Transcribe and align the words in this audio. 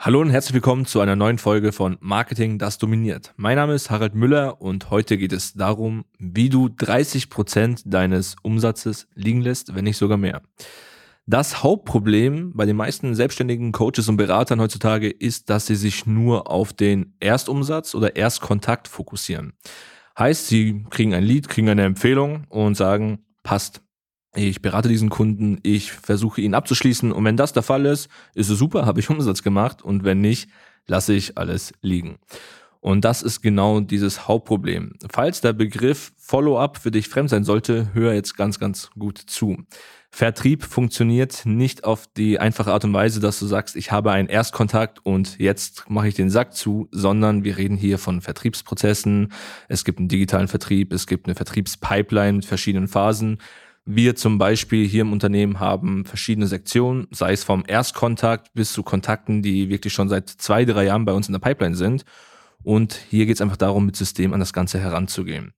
Hallo 0.00 0.20
und 0.20 0.30
herzlich 0.30 0.54
willkommen 0.54 0.86
zu 0.86 1.00
einer 1.00 1.16
neuen 1.16 1.38
Folge 1.38 1.72
von 1.72 1.98
Marketing, 1.98 2.56
das 2.56 2.78
dominiert. 2.78 3.34
Mein 3.36 3.56
Name 3.56 3.74
ist 3.74 3.90
Harald 3.90 4.14
Müller 4.14 4.62
und 4.62 4.90
heute 4.90 5.18
geht 5.18 5.32
es 5.32 5.54
darum, 5.54 6.04
wie 6.20 6.48
du 6.48 6.68
30 6.68 7.28
Prozent 7.30 7.82
deines 7.84 8.36
Umsatzes 8.42 9.08
liegen 9.14 9.40
lässt, 9.40 9.74
wenn 9.74 9.82
nicht 9.82 9.96
sogar 9.96 10.16
mehr. 10.16 10.42
Das 11.26 11.64
Hauptproblem 11.64 12.52
bei 12.54 12.64
den 12.64 12.76
meisten 12.76 13.16
selbstständigen 13.16 13.72
Coaches 13.72 14.08
und 14.08 14.16
Beratern 14.16 14.60
heutzutage 14.60 15.10
ist, 15.10 15.50
dass 15.50 15.66
sie 15.66 15.74
sich 15.74 16.06
nur 16.06 16.48
auf 16.48 16.72
den 16.72 17.16
Erstumsatz 17.18 17.96
oder 17.96 18.14
Erstkontakt 18.14 18.86
fokussieren. 18.86 19.54
Heißt, 20.16 20.46
sie 20.46 20.84
kriegen 20.90 21.12
ein 21.12 21.24
Lied, 21.24 21.48
kriegen 21.48 21.68
eine 21.68 21.82
Empfehlung 21.82 22.44
und 22.50 22.76
sagen, 22.76 23.24
passt, 23.42 23.82
ich 24.34 24.62
berate 24.62 24.88
diesen 24.88 25.08
Kunden, 25.08 25.58
ich 25.62 25.92
versuche 25.92 26.40
ihn 26.40 26.54
abzuschließen 26.54 27.12
und 27.12 27.24
wenn 27.24 27.36
das 27.36 27.52
der 27.52 27.62
Fall 27.62 27.86
ist, 27.86 28.08
ist 28.34 28.50
es 28.50 28.58
super, 28.58 28.86
habe 28.86 29.00
ich 29.00 29.10
Umsatz 29.10 29.42
gemacht 29.42 29.82
und 29.82 30.04
wenn 30.04 30.20
nicht, 30.20 30.48
lasse 30.86 31.14
ich 31.14 31.36
alles 31.38 31.72
liegen. 31.82 32.18
Und 32.80 33.04
das 33.04 33.22
ist 33.22 33.42
genau 33.42 33.80
dieses 33.80 34.28
Hauptproblem. 34.28 34.94
Falls 35.10 35.40
der 35.40 35.52
Begriff 35.52 36.12
Follow-up 36.16 36.78
für 36.78 36.90
dich 36.90 37.08
fremd 37.08 37.28
sein 37.30 37.42
sollte, 37.42 37.90
hör 37.92 38.14
jetzt 38.14 38.36
ganz, 38.36 38.60
ganz 38.60 38.90
gut 38.96 39.18
zu. 39.18 39.58
Vertrieb 40.10 40.64
funktioniert 40.64 41.44
nicht 41.44 41.84
auf 41.84 42.06
die 42.16 42.38
einfache 42.38 42.72
Art 42.72 42.84
und 42.84 42.94
Weise, 42.94 43.20
dass 43.20 43.38
du 43.40 43.46
sagst, 43.46 43.76
ich 43.76 43.92
habe 43.92 44.12
einen 44.12 44.28
Erstkontakt 44.28 45.04
und 45.04 45.38
jetzt 45.38 45.90
mache 45.90 46.08
ich 46.08 46.14
den 46.14 46.30
Sack 46.30 46.54
zu, 46.54 46.88
sondern 46.92 47.44
wir 47.44 47.58
reden 47.58 47.76
hier 47.76 47.98
von 47.98 48.20
Vertriebsprozessen. 48.20 49.32
Es 49.68 49.84
gibt 49.84 49.98
einen 49.98 50.08
digitalen 50.08 50.48
Vertrieb, 50.48 50.92
es 50.92 51.06
gibt 51.06 51.26
eine 51.26 51.34
Vertriebspipeline 51.34 52.34
mit 52.38 52.46
verschiedenen 52.46 52.88
Phasen. 52.88 53.38
Wir 53.90 54.16
zum 54.16 54.36
Beispiel 54.36 54.86
hier 54.86 55.00
im 55.00 55.14
Unternehmen 55.14 55.60
haben 55.60 56.04
verschiedene 56.04 56.46
Sektionen, 56.46 57.06
sei 57.10 57.32
es 57.32 57.42
vom 57.42 57.64
Erstkontakt 57.66 58.52
bis 58.52 58.74
zu 58.74 58.82
Kontakten, 58.82 59.40
die 59.40 59.70
wirklich 59.70 59.94
schon 59.94 60.10
seit 60.10 60.28
zwei, 60.28 60.66
drei 60.66 60.84
Jahren 60.84 61.06
bei 61.06 61.14
uns 61.14 61.26
in 61.26 61.32
der 61.32 61.38
Pipeline 61.38 61.74
sind. 61.74 62.04
Und 62.62 63.00
hier 63.08 63.24
geht 63.24 63.36
es 63.36 63.40
einfach 63.40 63.56
darum, 63.56 63.86
mit 63.86 63.96
System 63.96 64.34
an 64.34 64.40
das 64.40 64.52
Ganze 64.52 64.78
heranzugehen. 64.78 65.54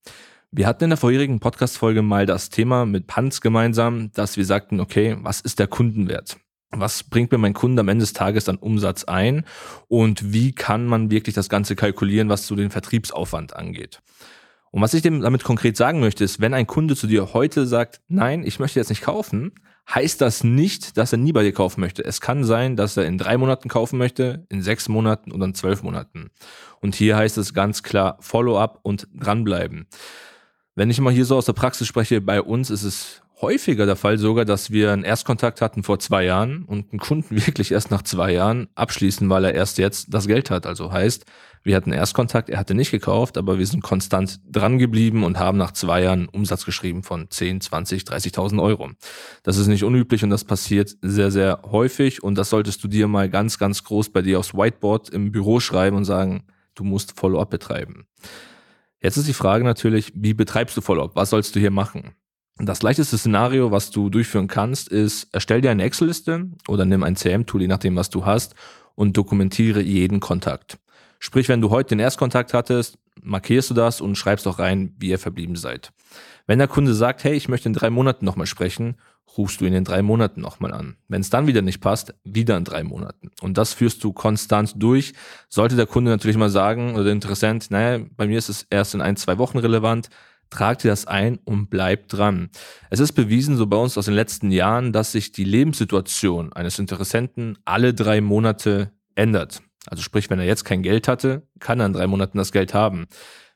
Wir 0.53 0.69
hatten 0.69 0.85
in 0.85 0.91
der 0.91 0.97
vorherigen 0.97 1.41
Podcast-Folge 1.41 2.03
mal 2.03 2.25
das 2.25 2.51
Thema 2.51 2.87
mit 2.87 3.09
Panz 3.09 3.41
gemeinsam, 3.41 4.13
dass 4.13 4.37
wir 4.37 4.45
sagten, 4.45 4.79
okay, 4.79 5.17
was 5.21 5.41
ist 5.41 5.59
der 5.59 5.67
Kundenwert? 5.67 6.37
Was 6.71 7.03
bringt 7.03 7.33
mir 7.33 7.39
mein 7.39 7.53
Kunde 7.53 7.81
am 7.81 7.89
Ende 7.89 8.05
des 8.05 8.13
Tages 8.13 8.49
an 8.49 8.59
Umsatz 8.59 9.03
ein? 9.03 9.45
Und 9.89 10.33
wie 10.33 10.53
kann 10.53 10.87
man 10.87 11.11
wirklich 11.11 11.35
das 11.35 11.49
Ganze 11.49 11.75
kalkulieren, 11.75 12.29
was 12.29 12.47
zu 12.47 12.55
den 12.55 12.71
Vertriebsaufwand 12.71 13.57
angeht? 13.57 14.01
Und 14.71 14.83
was 14.83 14.95
ich 14.95 15.03
dem 15.03 15.21
damit 15.21 15.43
konkret 15.43 15.77
sagen 15.77 16.01
möchte, 16.01 16.23
ist, 16.23 16.41
wenn 16.41 16.55
ein 16.55 16.67
Kunde 16.67 16.95
zu 16.95 17.07
dir 17.07 17.35
heute 17.35 17.67
sagt, 17.67 18.01
nein, 18.09 18.45
ich 18.45 18.61
möchte 18.61 18.79
jetzt 18.79 18.89
nicht 18.89 19.03
kaufen, 19.03 19.53
heißt 19.93 20.21
das 20.21 20.45
nicht, 20.45 20.97
dass 20.97 21.13
er 21.13 21.19
nie 21.19 21.33
bei 21.33 21.43
dir 21.43 21.53
kaufen 21.53 21.81
möchte. 21.81 22.05
Es 22.05 22.21
kann 22.21 22.45
sein, 22.45 22.77
dass 22.77 22.97
er 22.97 23.07
in 23.07 23.19
drei 23.19 23.37
Monaten 23.37 23.69
kaufen 23.69 23.99
möchte, 23.99 24.47
in 24.49 24.63
sechs 24.63 24.89
Monaten 24.89 25.33
oder 25.33 25.47
in 25.47 25.55
zwölf 25.55 25.83
Monaten. 25.83 26.31
Und 26.81 26.95
hier 26.95 27.17
heißt 27.17 27.37
es 27.39 27.55
ganz 27.55 27.83
klar 27.83 28.17
Follow-up 28.21 28.79
und 28.83 29.09
dranbleiben. 29.15 29.87
Wenn 30.77 30.91
ich 30.91 31.01
mal 31.01 31.13
hier 31.13 31.25
so 31.25 31.37
aus 31.37 31.47
der 31.47 31.53
Praxis 31.53 31.89
spreche, 31.89 32.21
bei 32.21 32.41
uns 32.41 32.71
ist 32.71 32.85
es 32.85 33.23
häufiger 33.41 33.87
der 33.87 33.97
Fall 33.97 34.19
sogar, 34.19 34.45
dass 34.45 34.71
wir 34.71 34.93
einen 34.93 35.05
Erstkontakt 35.05 35.61
hatten 35.61 35.83
vor 35.83 35.99
zwei 35.99 36.25
Jahren 36.25 36.65
und 36.65 36.93
einen 36.93 37.01
Kunden 37.01 37.37
wirklich 37.47 37.73
erst 37.73 37.91
nach 37.91 38.03
zwei 38.03 38.33
Jahren 38.33 38.69
abschließen, 38.75 39.29
weil 39.29 39.45
er 39.45 39.55
erst 39.55 39.79
jetzt 39.79 40.13
das 40.13 40.27
Geld 40.27 40.51
hat. 40.51 40.67
Also 40.67 40.93
heißt, 40.93 41.25
wir 41.63 41.77
hatten 41.77 41.93
Erstkontakt, 41.93 42.49
er 42.49 42.59
hatte 42.59 42.75
nicht 42.75 42.91
gekauft, 42.91 43.37
aber 43.37 43.59
wir 43.59 43.67
sind 43.67 43.83
konstant 43.83 44.41
dran 44.51 44.79
geblieben 44.79 45.25
und 45.25 45.39
haben 45.39 45.59
nach 45.59 45.73
zwei 45.73 46.03
Jahren 46.03 46.27
Umsatz 46.27 46.65
geschrieben 46.65 47.03
von 47.03 47.31
10, 47.31 47.61
20, 47.61 48.05
30.000 48.05 48.63
Euro. 48.63 48.91
Das 49.43 49.59
ist 49.59 49.67
nicht 49.67 49.85
unüblich 49.85 50.25
und 50.25 50.31
das 50.31 50.45
passiert 50.45 50.97
sehr, 51.03 51.31
sehr 51.31 51.61
häufig 51.71 52.23
und 52.23 52.37
das 52.37 52.49
solltest 52.49 52.83
du 52.83 52.89
dir 52.89 53.09
mal 53.09 53.29
ganz, 53.29 53.59
ganz 53.59 53.85
groß 53.85 54.09
bei 54.11 54.23
dir 54.23 54.39
aufs 54.39 54.55
Whiteboard 54.55 55.11
im 55.11 55.33
Büro 55.33 55.61
schreiben 55.61 55.97
und 55.97 56.07
sagen, 56.07 56.45
du 56.75 56.85
musst 56.85 57.19
Follow-up 57.19 57.51
betreiben. 57.51 58.07
Jetzt 59.03 59.19
ist 59.19 59.29
die 59.29 59.35
Frage 59.35 59.65
natürlich, 59.65 60.13
wie 60.15 60.35
betreibst 60.35 60.77
du 60.77 60.81
Follow-up? 60.81 61.15
Was 61.15 61.31
sollst 61.31 61.55
du 61.55 61.61
hier 61.61 61.71
machen? 61.71 62.15
Das 62.67 62.83
leichteste 62.83 63.17
Szenario, 63.17 63.71
was 63.71 63.91
du 63.91 64.11
durchführen 64.11 64.47
kannst, 64.47 64.89
ist, 64.89 65.29
erstell 65.33 65.63
dir 65.63 65.71
eine 65.71 65.83
Excel-Liste 65.85 66.51
oder 66.69 66.85
nimm 66.85 67.03
ein 67.03 67.17
CM-Tool, 67.17 67.63
je 67.63 67.69
nachdem, 67.69 67.97
was 67.97 68.11
du 68.11 68.27
hast, 68.27 68.55
und 68.95 69.17
dokumentiere 69.17 69.81
jeden 69.81 70.21
Kontakt. 70.21 70.79
Sprich, 71.19 71.49
wenn 71.49 71.61
du 71.61 71.71
heute 71.71 71.91
den 71.91 72.01
Erstkontakt 72.01 72.53
hattest, 72.53 72.99
markierst 73.23 73.71
du 73.71 73.75
das 73.75 74.01
und 74.01 74.17
schreibst 74.17 74.47
auch 74.47 74.59
rein, 74.59 74.95
wie 74.99 75.09
ihr 75.09 75.19
verblieben 75.19 75.57
seid. 75.57 75.93
Wenn 76.47 76.59
der 76.59 76.69
Kunde 76.69 76.95
sagt, 76.95 77.25
hey, 77.25 77.35
ich 77.35 77.49
möchte 77.49 77.69
in 77.69 77.75
drei 77.75 77.91
Monaten 77.91 78.25
nochmal 78.25 78.47
sprechen, 78.47 78.97
rufst 79.37 79.61
du 79.61 79.65
ihn 79.65 79.73
in 79.73 79.85
drei 79.85 80.03
Monaten 80.03 80.41
nochmal 80.41 80.73
an. 80.73 80.97
Wenn 81.09 81.21
es 81.21 81.31
dann 81.31 81.47
wieder 81.47 81.63
nicht 81.63 81.81
passt, 81.81 82.15
wieder 82.25 82.57
in 82.57 82.65
drei 82.65 82.83
Monaten. 82.83 83.31
Und 83.41 83.59
das 83.59 83.73
führst 83.73 84.03
du 84.03 84.13
konstant 84.13 84.75
durch. 84.77 85.15
Sollte 85.49 85.77
der 85.77 85.87
Kunde 85.87 86.11
natürlich 86.11 86.37
mal 86.37 86.51
sagen 86.51 86.95
oder 86.95 87.05
der 87.05 87.13
Interessent, 87.13 87.71
naja, 87.71 88.05
bei 88.17 88.27
mir 88.27 88.39
ist 88.39 88.49
es 88.49 88.67
erst 88.71 88.95
in 88.95 89.01
ein, 89.01 89.17
zwei 89.17 89.39
Wochen 89.39 89.59
relevant, 89.59 90.09
trag 90.51 90.79
dir 90.79 90.89
das 90.89 91.07
ein 91.07 91.39
und 91.45 91.71
bleib 91.71 92.09
dran. 92.09 92.51
Es 92.91 93.01
ist 93.01 93.13
bewiesen, 93.13 93.57
so 93.57 93.67
bei 93.67 93.77
uns 93.77 93.97
aus 93.97 94.05
den 94.07 94.15
letzten 94.15 94.51
Jahren, 94.51 94.93
dass 94.93 95.13
sich 95.13 95.33
die 95.33 95.45
Lebenssituation 95.45 96.53
eines 96.53 96.79
Interessenten 96.79 97.59
alle 97.65 97.95
drei 97.95 98.21
Monate 98.21 98.93
ändert. 99.15 99.63
Also 99.87 100.03
sprich, 100.03 100.29
wenn 100.29 100.39
er 100.39 100.47
jetzt 100.47 100.65
kein 100.65 100.83
Geld 100.83 101.09
hatte, 101.09 101.47
kann 101.59 101.81
er 101.81 101.87
in 101.87 101.93
drei 101.93 102.07
Monaten 102.07 102.39
das 102.39 102.53
Geld 102.53 102.75
haben. 102.75 103.07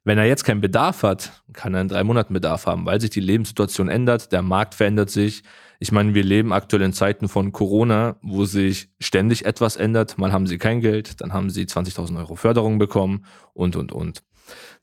Wenn 0.04 0.18
er 0.18 0.26
jetzt 0.26 0.44
keinen 0.44 0.60
Bedarf 0.60 1.02
hat, 1.02 1.42
kann 1.54 1.74
er 1.74 1.80
in 1.80 1.88
drei 1.88 2.04
Monaten 2.04 2.34
Bedarf 2.34 2.66
haben, 2.66 2.84
weil 2.84 3.00
sich 3.00 3.10
die 3.10 3.20
Lebenssituation 3.20 3.88
ändert, 3.88 4.32
der 4.32 4.42
Markt 4.42 4.74
verändert 4.74 5.10
sich. 5.10 5.42
Ich 5.80 5.92
meine, 5.92 6.14
wir 6.14 6.22
leben 6.22 6.52
aktuell 6.52 6.82
in 6.82 6.92
Zeiten 6.92 7.26
von 7.26 7.52
Corona, 7.52 8.16
wo 8.22 8.44
sich 8.44 8.90
ständig 9.00 9.46
etwas 9.46 9.76
ändert. 9.76 10.18
Mal 10.18 10.32
haben 10.32 10.46
sie 10.46 10.58
kein 10.58 10.80
Geld, 10.80 11.20
dann 11.22 11.32
haben 11.32 11.48
sie 11.48 11.64
20.000 11.64 12.18
Euro 12.18 12.36
Förderung 12.36 12.78
bekommen 12.78 13.24
und, 13.54 13.76
und, 13.76 13.92
und. 13.92 14.22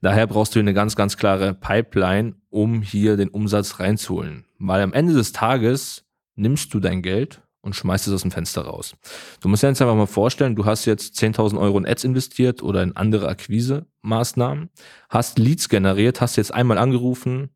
Daher 0.01 0.27
brauchst 0.27 0.55
du 0.55 0.59
eine 0.59 0.73
ganz, 0.73 0.95
ganz 0.95 1.17
klare 1.17 1.53
Pipeline, 1.53 2.35
um 2.49 2.81
hier 2.81 3.17
den 3.17 3.29
Umsatz 3.29 3.79
reinzuholen. 3.79 4.45
Weil 4.59 4.81
am 4.81 4.93
Ende 4.93 5.13
des 5.13 5.31
Tages 5.31 6.05
nimmst 6.35 6.73
du 6.73 6.79
dein 6.79 7.01
Geld 7.01 7.41
und 7.61 7.75
schmeißt 7.75 8.07
es 8.07 8.13
aus 8.13 8.21
dem 8.23 8.31
Fenster 8.31 8.63
raus. 8.63 8.95
Du 9.39 9.47
musst 9.47 9.63
dir 9.63 9.67
jetzt 9.67 9.81
einfach 9.81 9.95
mal 9.95 10.07
vorstellen, 10.07 10.55
du 10.55 10.65
hast 10.65 10.85
jetzt 10.85 11.21
10.000 11.21 11.59
Euro 11.59 11.77
in 11.77 11.85
Ads 11.85 12.03
investiert 12.03 12.63
oder 12.63 12.81
in 12.81 12.95
andere 12.95 13.29
Akquise-Maßnahmen, 13.29 14.69
hast 15.09 15.37
Leads 15.37 15.69
generiert, 15.69 16.21
hast 16.21 16.35
jetzt 16.37 16.53
einmal 16.53 16.77
angerufen, 16.77 17.49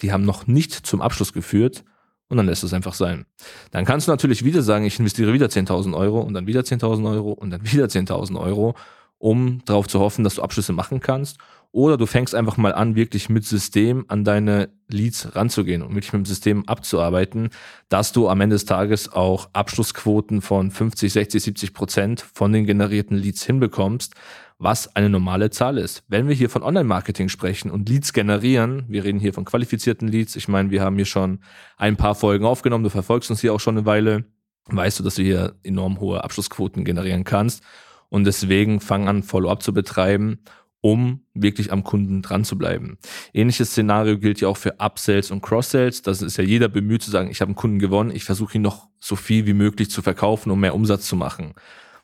die 0.00 0.12
haben 0.12 0.24
noch 0.24 0.46
nicht 0.46 0.72
zum 0.72 1.00
Abschluss 1.00 1.32
geführt 1.32 1.84
und 2.28 2.36
dann 2.36 2.46
lässt 2.46 2.62
es 2.62 2.72
einfach 2.72 2.94
sein. 2.94 3.26
Dann 3.70 3.84
kannst 3.84 4.06
du 4.06 4.12
natürlich 4.12 4.44
wieder 4.44 4.62
sagen, 4.62 4.84
ich 4.84 4.98
investiere 4.98 5.32
wieder 5.32 5.46
10.000 5.46 5.96
Euro 5.96 6.20
und 6.20 6.34
dann 6.34 6.46
wieder 6.46 6.60
10.000 6.60 7.10
Euro 7.10 7.32
und 7.32 7.50
dann 7.50 7.64
wieder 7.72 7.86
10.000 7.86 8.38
Euro, 8.40 8.74
um 9.18 9.62
darauf 9.64 9.88
zu 9.88 10.00
hoffen, 10.00 10.24
dass 10.24 10.36
du 10.36 10.42
Abschlüsse 10.42 10.72
machen 10.72 11.00
kannst 11.00 11.38
oder 11.70 11.96
du 11.96 12.06
fängst 12.06 12.34
einfach 12.34 12.56
mal 12.56 12.72
an, 12.72 12.94
wirklich 12.94 13.28
mit 13.28 13.44
System 13.44 14.04
an 14.08 14.24
deine 14.24 14.70
Leads 14.88 15.36
ranzugehen 15.36 15.82
und 15.82 15.90
wirklich 15.90 16.12
mit 16.12 16.24
dem 16.24 16.26
System 16.26 16.66
abzuarbeiten, 16.66 17.50
dass 17.88 18.12
du 18.12 18.28
am 18.28 18.40
Ende 18.40 18.54
des 18.54 18.64
Tages 18.64 19.12
auch 19.12 19.50
Abschlussquoten 19.52 20.40
von 20.40 20.70
50, 20.70 21.12
60, 21.12 21.42
70 21.42 21.74
Prozent 21.74 22.20
von 22.32 22.52
den 22.52 22.64
generierten 22.64 23.16
Leads 23.16 23.44
hinbekommst, 23.44 24.14
was 24.58 24.96
eine 24.96 25.10
normale 25.10 25.50
Zahl 25.50 25.78
ist. 25.78 26.02
Wenn 26.08 26.26
wir 26.26 26.34
hier 26.34 26.50
von 26.50 26.62
Online-Marketing 26.62 27.28
sprechen 27.28 27.70
und 27.70 27.88
Leads 27.88 28.12
generieren, 28.12 28.84
wir 28.88 29.04
reden 29.04 29.20
hier 29.20 29.34
von 29.34 29.44
qualifizierten 29.44 30.08
Leads. 30.08 30.36
Ich 30.36 30.48
meine, 30.48 30.70
wir 30.70 30.82
haben 30.82 30.96
hier 30.96 31.04
schon 31.04 31.40
ein 31.76 31.96
paar 31.96 32.14
Folgen 32.14 32.46
aufgenommen, 32.46 32.82
du 32.82 32.90
verfolgst 32.90 33.30
uns 33.30 33.40
hier 33.40 33.52
auch 33.52 33.60
schon 33.60 33.76
eine 33.76 33.86
Weile, 33.86 34.24
weißt 34.66 34.98
du, 34.98 35.04
dass 35.04 35.16
du 35.16 35.22
hier 35.22 35.54
enorm 35.62 36.00
hohe 36.00 36.24
Abschlussquoten 36.24 36.84
generieren 36.84 37.24
kannst. 37.24 37.62
Und 38.08 38.24
deswegen 38.24 38.80
fang 38.80 39.08
an, 39.08 39.22
Follow-up 39.22 39.62
zu 39.62 39.72
betreiben 39.72 40.40
um 40.80 41.24
wirklich 41.34 41.72
am 41.72 41.82
Kunden 41.82 42.22
dran 42.22 42.44
zu 42.44 42.56
bleiben. 42.56 42.98
Ähnliches 43.32 43.70
Szenario 43.70 44.18
gilt 44.18 44.40
ja 44.40 44.48
auch 44.48 44.56
für 44.56 44.78
Upsells 44.78 45.30
und 45.30 45.42
Cross-Sells. 45.42 46.02
Das 46.02 46.22
ist 46.22 46.36
ja 46.36 46.44
jeder 46.44 46.68
bemüht 46.68 47.02
zu 47.02 47.10
sagen, 47.10 47.30
ich 47.30 47.40
habe 47.40 47.48
einen 47.48 47.56
Kunden 47.56 47.78
gewonnen, 47.78 48.10
ich 48.10 48.24
versuche 48.24 48.56
ihn 48.56 48.62
noch 48.62 48.88
so 49.00 49.16
viel 49.16 49.46
wie 49.46 49.54
möglich 49.54 49.90
zu 49.90 50.02
verkaufen, 50.02 50.50
um 50.50 50.60
mehr 50.60 50.74
Umsatz 50.74 51.06
zu 51.06 51.16
machen. 51.16 51.54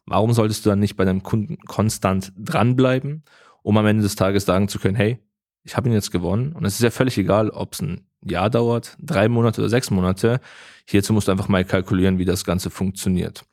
Warum 0.07 0.33
solltest 0.33 0.67
du 0.67 0.71
dann 0.71 0.81
nicht 0.81 0.97
bei 0.97 1.05
deinem 1.05 1.23
Kunden 1.23 1.59
konstant 1.67 2.33
dranbleiben, 2.37 3.23
um 3.63 3.79
am 3.79 3.87
Ende 3.87 4.03
des 4.03 4.17
Tages 4.17 4.45
sagen 4.45 4.69
zu 4.69 4.79
können, 4.79 4.97
hey, 4.97 5.19
ich 5.63 5.77
habe 5.77 5.89
ihn 5.89 5.95
jetzt 5.95 6.11
gewonnen 6.11 6.53
und 6.53 6.65
es 6.67 6.75
ist 6.75 6.83
ja 6.83 6.91
völlig 6.91 7.17
egal, 7.17 7.51
ob 7.51 7.73
es 7.73 7.81
ein 7.81 8.07
Jahr 8.23 8.51
dauert, 8.51 8.97
drei 9.01 9.29
Monate 9.29 9.61
oder 9.61 9.71
sechs 9.71 9.91
Monate. 9.91 10.41
Hierzu 10.87 11.13
musst 11.13 11.29
du 11.29 11.33
einfach 11.33 11.49
mal 11.49 11.65
kalkulieren, 11.65 12.19
wie 12.19 12.27
das 12.27 12.45
Ganze 12.45 12.69
funktioniert. 12.69 13.45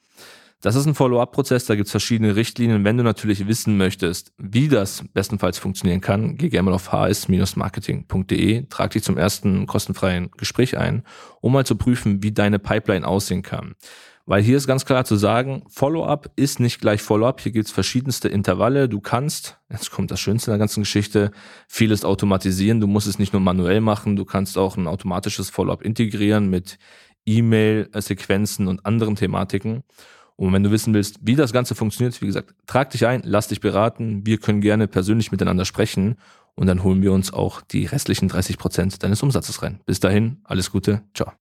Das 0.61 0.75
ist 0.75 0.85
ein 0.85 0.93
Follow-up-Prozess, 0.93 1.65
da 1.65 1.73
gibt 1.73 1.87
es 1.87 1.91
verschiedene 1.91 2.35
Richtlinien. 2.35 2.83
Wenn 2.83 2.95
du 2.95 3.03
natürlich 3.03 3.47
wissen 3.47 3.77
möchtest, 3.77 4.31
wie 4.37 4.67
das 4.67 5.03
bestenfalls 5.11 5.57
funktionieren 5.57 6.01
kann, 6.01 6.37
geh 6.37 6.49
gerne 6.49 6.69
mal 6.69 6.75
auf 6.75 6.91
hs-marketing.de, 6.91 8.67
trag 8.69 8.91
dich 8.91 9.03
zum 9.03 9.17
ersten 9.17 9.65
kostenfreien 9.65 10.29
Gespräch 10.37 10.77
ein, 10.77 11.03
um 11.41 11.53
mal 11.53 11.65
zu 11.65 11.75
prüfen, 11.75 12.21
wie 12.21 12.31
deine 12.31 12.59
Pipeline 12.59 13.07
aussehen 13.07 13.41
kann. 13.41 13.73
Weil 14.27 14.43
hier 14.43 14.55
ist 14.55 14.67
ganz 14.67 14.85
klar 14.85 15.03
zu 15.03 15.15
sagen, 15.15 15.63
Follow-up 15.67 16.29
ist 16.35 16.59
nicht 16.59 16.79
gleich 16.79 17.01
Follow-up. 17.01 17.41
Hier 17.41 17.51
gibt 17.51 17.65
es 17.65 17.71
verschiedenste 17.71 18.27
Intervalle. 18.29 18.87
Du 18.87 19.01
kannst, 19.01 19.57
jetzt 19.71 19.89
kommt 19.89 20.11
das 20.11 20.19
Schönste 20.19 20.51
in 20.51 20.53
der 20.53 20.59
ganzen 20.59 20.81
Geschichte, 20.81 21.31
vieles 21.67 22.05
automatisieren. 22.05 22.79
Du 22.79 22.85
musst 22.85 23.07
es 23.07 23.17
nicht 23.17 23.33
nur 23.33 23.41
manuell 23.41 23.81
machen, 23.81 24.15
du 24.15 24.25
kannst 24.25 24.59
auch 24.59 24.77
ein 24.77 24.85
automatisches 24.85 25.49
Follow-up 25.49 25.81
integrieren 25.81 26.51
mit 26.51 26.77
E-Mail-Sequenzen 27.25 28.67
und 28.67 28.85
anderen 28.85 29.15
Thematiken. 29.15 29.83
Und 30.35 30.53
wenn 30.53 30.63
du 30.63 30.71
wissen 30.71 30.93
willst, 30.93 31.19
wie 31.21 31.35
das 31.35 31.53
Ganze 31.53 31.75
funktioniert, 31.75 32.19
wie 32.21 32.25
gesagt, 32.25 32.55
trag 32.65 32.89
dich 32.89 33.05
ein, 33.05 33.21
lass 33.23 33.47
dich 33.47 33.59
beraten. 33.59 34.25
Wir 34.25 34.37
können 34.37 34.61
gerne 34.61 34.87
persönlich 34.87 35.31
miteinander 35.31 35.65
sprechen 35.65 36.15
und 36.55 36.67
dann 36.67 36.83
holen 36.83 37.01
wir 37.01 37.13
uns 37.13 37.31
auch 37.31 37.61
die 37.61 37.85
restlichen 37.85 38.27
30 38.27 38.57
Prozent 38.57 39.03
deines 39.03 39.21
Umsatzes 39.21 39.61
rein. 39.61 39.81
Bis 39.85 39.99
dahin, 39.99 40.39
alles 40.43 40.71
Gute, 40.71 41.03
ciao. 41.13 41.31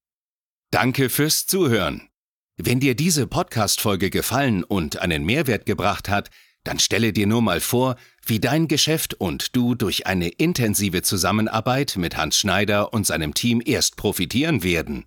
Danke 0.70 1.08
fürs 1.08 1.46
Zuhören. 1.46 2.08
Wenn 2.56 2.78
dir 2.78 2.94
diese 2.94 3.26
Podcast-Folge 3.26 4.10
gefallen 4.10 4.64
und 4.64 4.98
einen 4.98 5.25
Mehrwert 5.25 5.64
gebracht 5.64 6.08
hat, 6.08 6.31
dann 6.64 6.78
stelle 6.78 7.12
dir 7.12 7.26
nur 7.26 7.40
mal 7.40 7.60
vor, 7.60 7.96
wie 8.26 8.38
dein 8.38 8.69
Geschäft 8.69 9.14
und 9.14 9.56
du 9.56 9.75
durch 9.75 10.06
eine 10.06 10.28
intensive 10.28 11.02
Zusammenarbeit 11.02 11.96
mit 11.96 12.16
Hans 12.16 12.37
Schneider 12.37 12.92
und 12.92 13.06
seinem 13.06 13.32
Team 13.32 13.62
erst 13.64 13.96
profitieren 13.96 14.62
werden. 14.62 15.06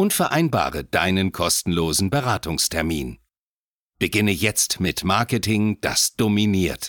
und 0.00 0.14
vereinbare 0.14 0.82
deinen 0.82 1.30
kostenlosen 1.30 2.08
Beratungstermin. 2.08 3.18
Beginne 3.98 4.30
jetzt 4.30 4.80
mit 4.80 5.04
Marketing, 5.04 5.78
das 5.82 6.14
dominiert. 6.16 6.88